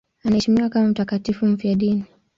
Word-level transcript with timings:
Anaheshimiwa 0.23 0.69
kama 0.69 0.87
mtakatifu 0.87 1.45
mfiadini. 1.45 2.05